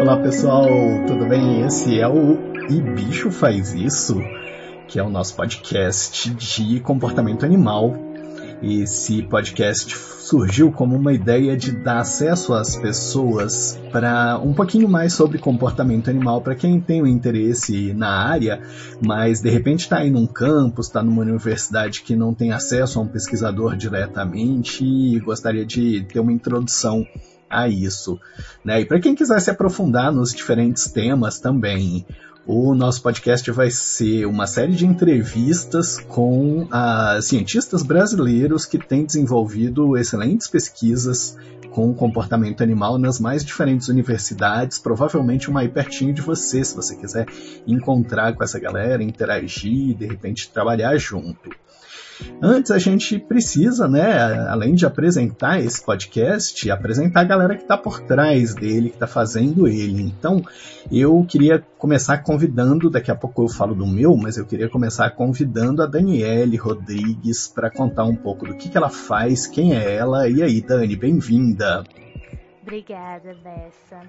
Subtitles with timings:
[0.00, 0.66] Olá pessoal,
[1.06, 1.60] tudo bem?
[1.60, 2.38] Esse é o
[2.70, 4.18] E Bicho Faz Isso,
[4.88, 7.94] que é o nosso podcast de comportamento animal.
[8.62, 15.12] Esse podcast surgiu como uma ideia de dar acesso às pessoas para um pouquinho mais
[15.12, 18.62] sobre comportamento animal para quem tem um interesse na área,
[19.06, 23.02] mas de repente está aí num campus, está numa universidade que não tem acesso a
[23.02, 27.06] um pesquisador diretamente e gostaria de ter uma introdução
[27.50, 28.18] a isso.
[28.64, 28.82] Né?
[28.82, 32.06] E para quem quiser se aprofundar nos diferentes temas também,
[32.46, 39.04] o nosso podcast vai ser uma série de entrevistas com uh, cientistas brasileiros que têm
[39.04, 41.36] desenvolvido excelentes pesquisas
[41.70, 46.74] com o comportamento animal nas mais diferentes universidades, provavelmente uma aí pertinho de você, se
[46.74, 47.26] você quiser
[47.66, 51.50] encontrar com essa galera, interagir, de repente trabalhar junto.
[52.42, 57.76] Antes a gente precisa, né, além de apresentar esse podcast, apresentar a galera que está
[57.76, 60.02] por trás dele, que está fazendo ele.
[60.02, 60.42] Então,
[60.90, 65.10] eu queria começar convidando, daqui a pouco eu falo do meu, mas eu queria começar
[65.10, 69.94] convidando a Daniele Rodrigues para contar um pouco do que, que ela faz, quem é
[69.96, 70.28] ela.
[70.28, 71.84] E aí, Dani, bem-vinda.
[72.62, 74.06] Obrigada, Bessa.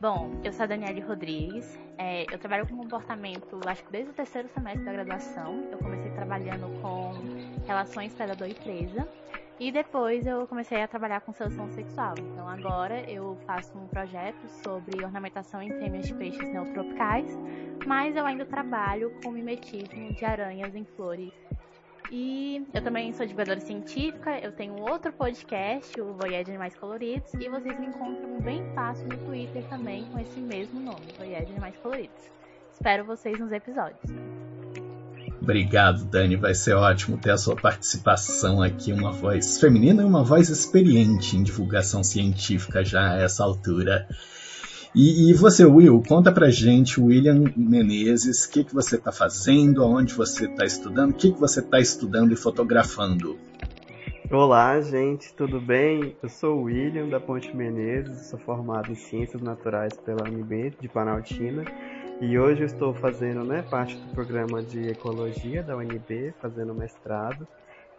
[0.00, 4.14] Bom, eu sou a Daniele Rodrigues, é, eu trabalho com comportamento, acho que desde o
[4.14, 5.68] terceiro semestre da graduação.
[5.72, 7.12] Eu comecei trabalhando com
[7.66, 9.08] relações predador e presa,
[9.58, 12.14] e depois eu comecei a trabalhar com seleção sexual.
[12.18, 17.30] Então agora eu faço um projeto sobre ornamentação em fêmeas de peixes neotropicais,
[17.86, 21.32] mas eu ainda trabalho com mimetismo de aranhas em flores
[22.10, 27.32] e eu também sou divulgadora científica, eu tenho outro podcast, o Voyage de Animais Coloridos,
[27.34, 31.52] e vocês me encontram bem fácil no Twitter também com esse mesmo nome, Voyage de
[31.52, 32.22] Animais Coloridos.
[32.72, 34.00] Espero vocês nos episódios.
[35.40, 36.36] Obrigado, Dani.
[36.36, 41.36] Vai ser ótimo ter a sua participação aqui, uma voz feminina e uma voz experiente
[41.36, 44.08] em divulgação científica já a essa altura.
[44.98, 49.82] E, e, você, Will, conta pra gente, William Menezes, o que, que você está fazendo,
[49.82, 53.38] aonde você está estudando, o que, que você está estudando e fotografando.
[54.30, 56.16] Olá, gente, tudo bem?
[56.22, 60.88] Eu sou o William da Ponte Menezes, sou formado em Ciências Naturais pela UNB de
[60.88, 61.62] Planaltina
[62.18, 67.46] e hoje eu estou fazendo né, parte do programa de Ecologia da UNB, fazendo mestrado.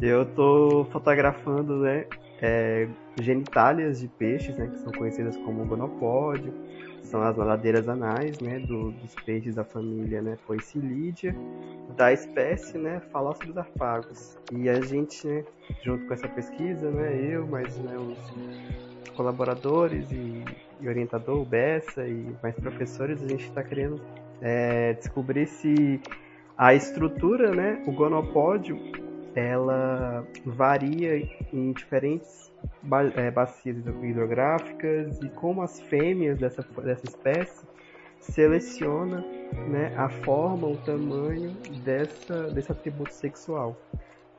[0.00, 2.06] Eu estou fotografando né,
[2.42, 2.88] é,
[3.20, 6.52] genitálias de peixes, né, que são conhecidas como gonopódio,
[7.02, 11.34] são as ladeiras anais, né, do, dos peixes da família, né, Poecilidia,
[11.96, 14.36] da espécie, né, Falóceros arpagos.
[14.50, 15.44] E a gente, né,
[15.82, 20.44] junto com essa pesquisa, né, eu, mais né, os colaboradores e,
[20.80, 24.00] e orientador, o Bessa e mais professores, a gente está querendo
[24.40, 26.00] é, descobrir se
[26.56, 28.78] a estrutura, né, o gonopódio,
[29.34, 32.52] ela varia em diferentes
[33.16, 37.66] é, bacias hidrográficas e como as fêmeas dessa, dessa espécie
[38.20, 39.24] seleciona
[39.68, 41.50] né, a forma, o tamanho
[41.84, 43.76] dessa, desse atributo sexual.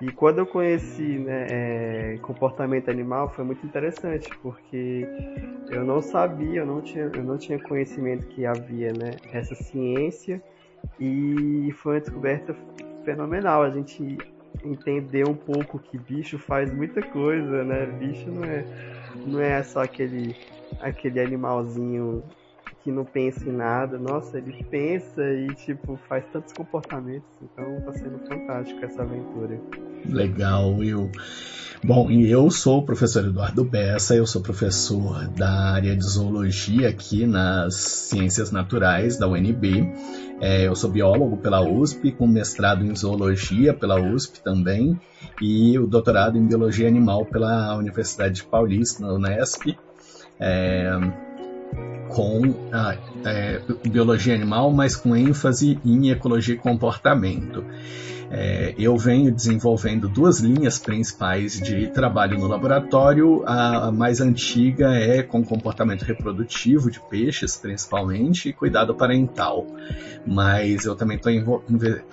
[0.01, 5.07] E quando eu conheci né, é, comportamento animal foi muito interessante, porque
[5.69, 10.41] eu não sabia, eu não tinha, eu não tinha conhecimento que havia né, essa ciência
[10.99, 12.55] e foi uma descoberta
[13.05, 13.63] fenomenal.
[13.63, 14.17] A gente
[14.63, 17.85] entender um pouco que bicho faz muita coisa, né?
[17.85, 18.65] Bicho não é,
[19.25, 20.35] não é só aquele,
[20.79, 22.23] aquele animalzinho
[22.85, 23.97] que não pensa em nada.
[23.97, 27.27] Nossa, ele pensa e, tipo, faz tantos comportamentos.
[27.41, 29.59] Então tá sendo fantástico essa aventura.
[30.07, 31.09] Legal, Will.
[31.83, 36.87] Bom, e eu sou o professor Eduardo Bessa, eu sou professor da área de zoologia
[36.87, 39.91] aqui nas Ciências Naturais da UNB.
[40.39, 44.99] É, eu sou biólogo pela USP, com mestrado em zoologia pela USP também,
[45.41, 49.75] e o doutorado em biologia animal pela Universidade Paulista, na Unesp.
[50.39, 50.91] É,
[52.09, 57.63] com a, é, biologia animal, mas com ênfase em ecologia e comportamento.
[58.31, 63.43] É, eu venho desenvolvendo duas linhas principais de trabalho no laboratório.
[63.45, 69.67] A mais antiga é com comportamento reprodutivo de peixes, principalmente, e cuidado parental.
[70.25, 71.31] Mas eu também estou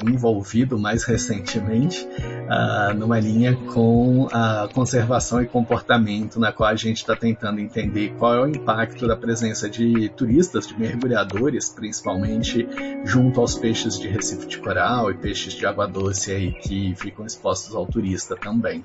[0.07, 2.07] envolvido mais recentemente
[2.49, 8.15] uh, numa linha com a conservação e comportamento, na qual a gente está tentando entender
[8.19, 12.67] qual é o impacto da presença de turistas, de mergulhadores, principalmente,
[13.05, 16.95] junto aos peixes de recife de coral e peixes de água doce doce aí que
[16.97, 18.85] ficam expostos ao turista também.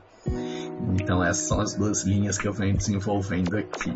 [0.99, 3.93] Então essas são as duas linhas que eu venho desenvolvendo aqui.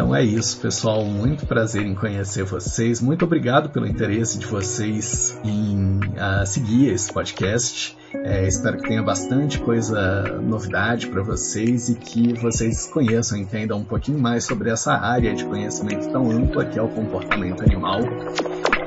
[0.00, 1.04] Então é isso, pessoal.
[1.04, 3.02] Muito prazer em conhecer vocês.
[3.02, 7.94] Muito obrigado pelo interesse de vocês em uh, seguir esse podcast.
[8.14, 13.84] É, espero que tenha bastante coisa, novidade para vocês e que vocês conheçam, entendam um
[13.84, 18.00] pouquinho mais sobre essa área de conhecimento tão ampla que é o comportamento animal.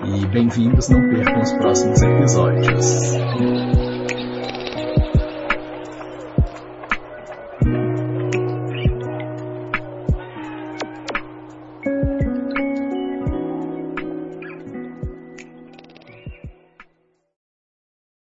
[0.03, 3.82] E bem-vindos, não percam os próximos episódios.